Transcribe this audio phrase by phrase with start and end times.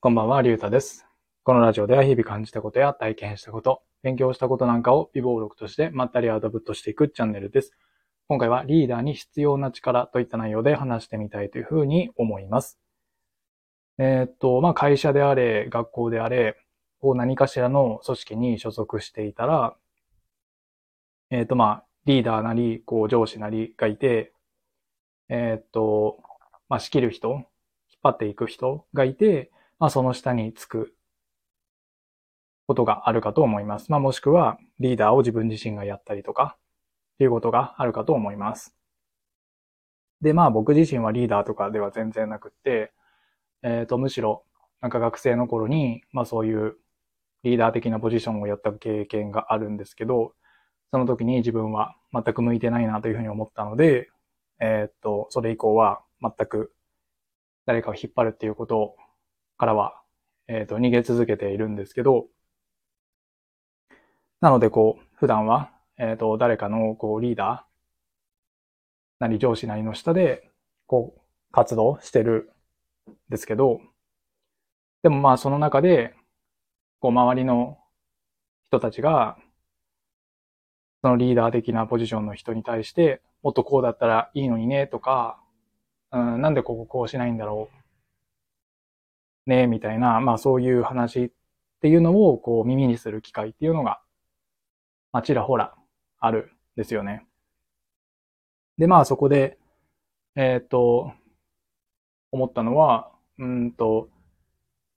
[0.00, 1.08] こんばんは、りゅうたです。
[1.42, 7.72] このラジオでは日々感じたことや体験したこと、勉強したことなんかを微暴録としてまったりアウトプットしていくチャンネルです。
[8.28, 12.78] 今回はリーダーに必要な力といった内容で話してみたいというふうに思います。
[13.98, 16.56] えーっと、まあ、会社であれ、学校であれ、
[17.00, 19.76] こう何かしらの組織に所属していたら、
[21.30, 24.32] えーっと、まあ、リーダーなり、こう上司なりがいて、
[25.28, 26.22] えーっと、
[26.68, 27.44] まあ、仕切る人、引っ
[28.00, 30.94] 張っていく人がいて、まあ、その下につく
[32.66, 33.90] ことがあるかと思います。
[33.90, 36.56] まあ、もしくは、リーダーを自分自身がやったりとか、
[37.14, 38.74] っていうことがあるかと思います。
[40.20, 42.92] で、まあ、僕自身はリーダーとかでは全然なくって、
[43.62, 44.44] えっ、と、むしろ、
[44.80, 46.76] なんか学生の頃に、まあ、そういう
[47.42, 50.34] リーダー的なポジションをやった経験があるんですけど、
[50.92, 54.10] その時に自分は全く向いてないなというふうに思ったので、
[54.60, 56.72] えっ、と、それ以降は全く
[57.66, 58.96] 誰かを引っ張るっていうことを
[59.58, 60.00] からは、
[60.48, 62.26] えっ、と、逃げ続けているんですけど、
[64.40, 70.50] なので、こう、普段は、えっ、と、誰かの、こう、リーダーなり上司なりの下で、
[70.86, 71.20] こう、
[71.52, 72.52] 活動してる
[73.10, 73.80] んですけど、
[75.02, 76.14] でもまあ、その中で、
[77.00, 77.78] こう、周りの
[78.70, 79.38] 人たちが、
[81.02, 85.40] そのリーダー的なポジションの人に対して、もっとこうだったらいいのにね、とか、
[86.12, 87.77] うん、なんでこここうしないんだろう、
[89.48, 91.30] ね、みたいな、まあそういう話っ
[91.80, 94.00] ていうのをこう耳にする機会っていうのが、
[95.10, 95.74] まあちらほら
[96.20, 96.38] ある
[96.76, 97.26] んですよね。
[98.76, 99.58] で、まあそこで、
[100.36, 101.12] えっ、と、
[102.30, 104.10] 思ったのは、うんと、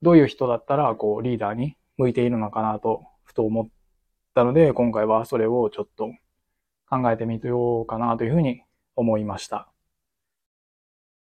[0.02, 3.70] どういう人だったらこうリーダーに向いているのかなと、ふと思っ
[4.36, 6.12] たので、今回はそれをちょっと
[6.90, 8.64] 考えてみようかなというふうに
[8.98, 9.72] 思いました。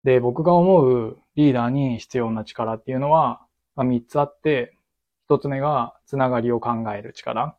[0.03, 4.75] で、僕が思うリーダーに必要な力っていうのは、まあ、3つあって、
[5.29, 7.55] 1つ目がつながりを考える力。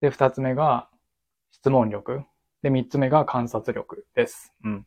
[0.00, 0.88] で、2つ目が
[1.50, 2.24] 質問力。
[2.62, 4.52] で、3つ目が観察力です。
[4.64, 4.86] うん。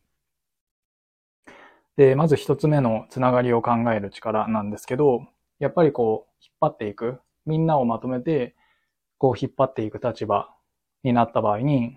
[1.96, 5.26] で、まず1つ目のつながりを考える力なんですけど、
[5.58, 7.20] やっぱりこう、引っ張っていく。
[7.46, 8.54] みんなをまとめて、
[9.16, 10.48] こう引っ張っていく立場
[11.02, 11.96] になった場合に、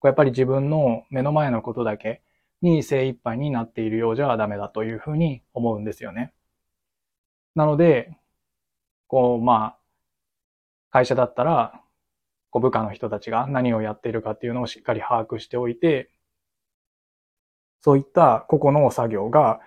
[0.00, 2.20] こうやっぱり自分の目の前のことだけ
[2.62, 6.32] に精一杯になっているようじゃダメだというふうに思うんですよね。
[7.54, 8.16] なので、
[9.08, 9.78] こう、まあ、
[10.90, 11.82] 会社だったら、
[12.50, 16.10] こう部下の人たちが何をやっているかっていうのをしっかり把握しておいて、
[17.80, 19.60] そういった個々の作業が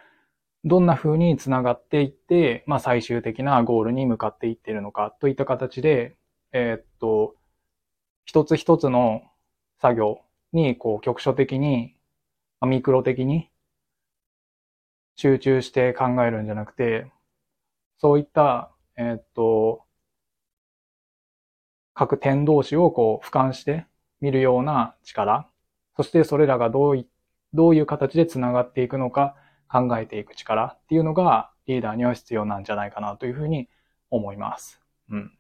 [0.64, 6.16] どんな風につながっていって、まあ最終的なゴールに向かっていっているのかといった形で、
[6.54, 7.36] えーっと、
[8.26, 9.24] 一つ一つの
[9.82, 10.22] 作業
[10.54, 11.95] にこう局所的に
[12.62, 13.50] ミクロ的に
[15.16, 17.12] 集中して考えるんじゃなくて、
[17.98, 19.86] そういった、えーっと、
[21.94, 23.88] 各点同士をこう俯瞰して
[24.22, 25.50] 見るような力、
[25.96, 27.08] そしてそれらがどうい、
[27.54, 29.36] どういう形で繋がっていくのか
[29.70, 33.70] 考えていく力っていうのがリーダーには必要なんじゃないかなというふうに
[34.10, 34.82] 思います。
[35.10, 35.32] うん。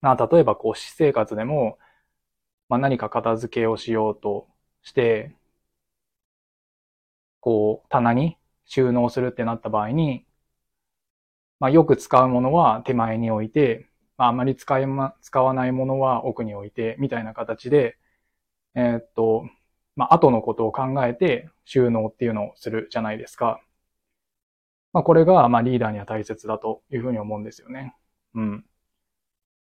[0.00, 1.78] まあ、例えばこう私生活でも、
[2.68, 4.48] まあ、何か片付けをしようと
[4.82, 5.36] して、
[7.42, 10.24] こう、棚に収納するってなった場合に、
[11.60, 17.98] まあ、よく使うものは手前に置いて、まあ、あまり使いま、使わないものは奥に置いて、みたいな形で、
[18.74, 19.44] えーっと、
[19.96, 23.60] まあ、後のことを考えて収納っていうのをするじゃないですか。
[24.92, 27.96] まあ、これが、まあ、リーダーには大切だというふうに思うんですよね。
[28.34, 28.64] うん。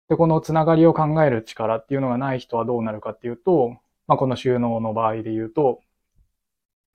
[0.09, 5.81] で、このつながりを考える力っていうのがない人はどうなるかっていうと、まあ、この収納の場合で言うと、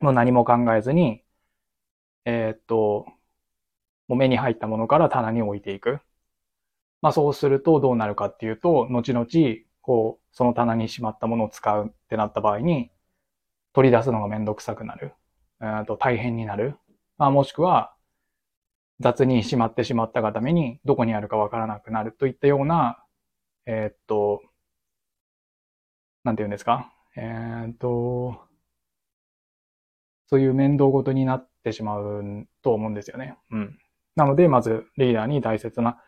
[0.01, 1.23] もう何も考えずに、
[2.25, 3.07] えーっと、
[4.09, 6.01] もう目に入ったものから棚に置いていく。
[7.01, 9.27] まあそうするとどうなるかっていうと、後々、
[9.83, 12.91] こう、その棚にしまったものを使うってなった場合に、
[13.73, 15.15] 取り出すのがめんどくさくなる。
[15.61, 16.77] えーっと、大変になる。
[17.19, 17.95] まあもしくは、
[19.01, 23.03] 雑にしまってしまったがために、どこにあるかわからなくなるといったような、
[23.67, 24.43] えーっと、
[26.25, 26.93] なんて言うんですか？
[27.17, 28.48] えーっと、
[30.29, 33.37] そういう面倒ごとになってしまうと思うんですよね。
[33.51, 33.79] うん。
[34.15, 35.99] なので、まずリーダーに大切な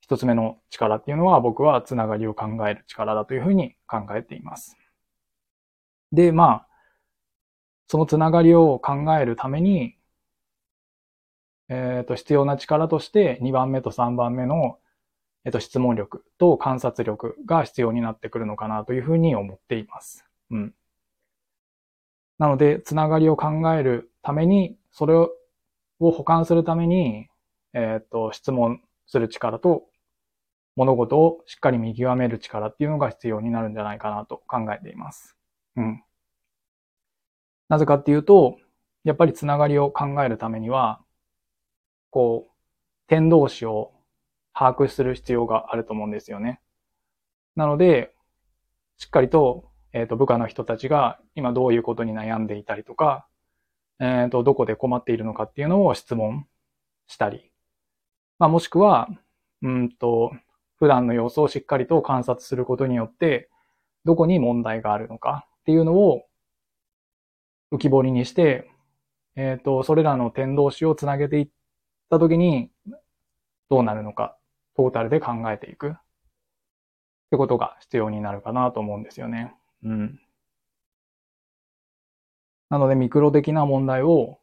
[0.00, 4.76] 一つ目の力っていうのは僕はつながりを考える力だというふうに考えています。
[6.12, 6.68] で、まあ、
[7.88, 9.96] そのつながりを考えるために、
[11.68, 14.78] えっ、と、必要な力として2番目と3番目の、
[15.44, 20.24] えっ、と、質問力と観察力が必要になってくるのかなというふうに思っています。
[20.50, 20.74] うん。
[22.38, 25.30] なので、つながりを考えるために、それを
[25.98, 27.28] 補完するために、
[27.72, 29.84] えっ、と、質問する力と、
[30.74, 35.36] 物事をしっかり見極める力っていうのが必要になるんじゃないかなと考えています。
[35.76, 36.02] うん。
[37.68, 38.58] なぜかっていうと、
[39.04, 41.02] やっぱりつながりを考えるためには、
[42.10, 42.52] こう、
[43.08, 43.92] 点同士を
[44.54, 46.60] 把握する必要があると思うんですよね。
[47.56, 48.14] なので、
[48.98, 53.26] しっかりと、えっ、ー、と、部下の人たちが今どういうことに悩んでいたりとか、
[54.00, 56.46] えっ、ー、と、どこで困っているのかっていうのを質問
[57.06, 57.52] したり、
[58.38, 59.08] まあ、もしくは、
[59.62, 60.32] うんと、
[60.76, 63.48] 普段の様子をしっかりと観察することによって、
[64.04, 66.24] どこに問題があるのかっていうのを
[67.70, 68.68] 浮き彫りにして、
[69.36, 71.48] えっ、ー、と、それらの点同士をつなげていっ
[72.10, 72.70] たときに、
[73.70, 74.36] どうなるのか、
[74.76, 75.90] トータルで考えていく。
[75.90, 75.94] っ
[77.30, 79.54] てことが必要になるかなと思うんですよね。
[79.82, 80.20] うん。
[82.70, 84.38] なので、ミクロ的な問題を、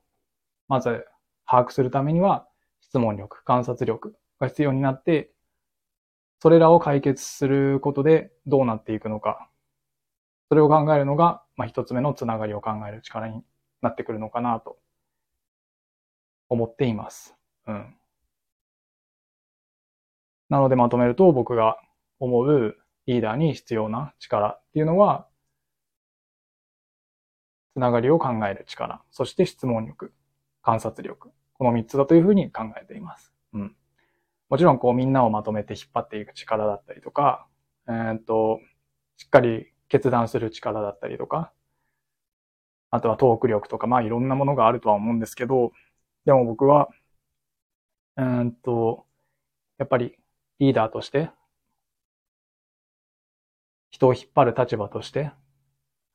[0.67, 1.05] まず
[1.45, 2.47] 把握するためには、
[2.81, 5.31] 質問力、観察力が必要になって、
[6.41, 9.49] それらを解決することでどうなっていくのか。
[10.49, 13.43] それを考えるのが、まあ、一つ目のつながりを考える力に
[13.81, 14.79] なってくるのかなと
[16.49, 17.35] 思っています。
[17.67, 17.95] うん。
[20.49, 21.77] なのでまとめると僕が
[22.19, 25.27] 思うリーダーに必要な力っていうのは、
[27.79, 30.11] つながりを考える力、そして質問力、
[30.61, 33.31] 観察力、この3つだというふうに考えています。
[33.53, 33.75] うん。
[34.49, 37.47] もちろんこうみんなをまとめて引っ張っていく力だったりとか、
[37.87, 38.59] えー、っと、
[39.15, 41.53] しっかり決断する力だったりとか、
[42.91, 45.71] あとはトーク力とか、まあいろんなものがあるとは思うんですけど、
[46.25, 46.89] でも僕は、
[48.17, 49.05] うんと、
[49.77, 50.17] やっぱり
[50.59, 51.29] リーダーとして、
[53.89, 55.31] 人を引っ張る立場として、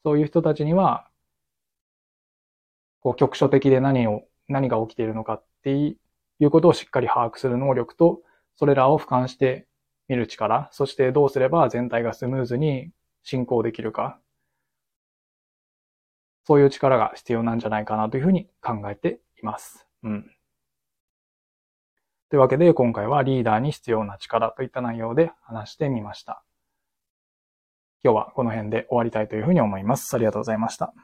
[0.05, 1.08] そういう人たちには、
[3.05, 5.97] こう局所的で何を、何が起きているのかってい
[6.41, 8.23] うことをしっかり把握する能力と、
[8.56, 9.69] それらを俯瞰して
[10.09, 12.91] 見る力、そしてどうすれば全体がスムーズに
[13.23, 14.19] 進行できるか、
[16.47, 19.87] そういう力が必要なんじゃないかなというふうに考えています。
[20.03, 20.31] うん。
[22.31, 26.43] というわけで今回はリーダーに必要な力といった内容で話してみました。
[28.03, 30.15] 今日はこの辺で終わりたいというふうに思います。
[30.15, 30.95] ありがとうございました。